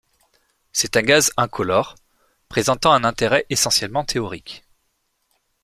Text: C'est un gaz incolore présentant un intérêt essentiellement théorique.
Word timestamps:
C'est 0.73 0.97
un 0.97 1.03
gaz 1.03 1.31
incolore 1.37 1.93
présentant 2.49 2.91
un 2.91 3.03
intérêt 3.03 3.45
essentiellement 3.51 4.03
théorique. 4.03 4.63